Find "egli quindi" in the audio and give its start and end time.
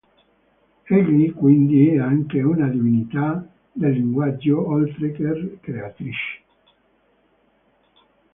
0.87-1.89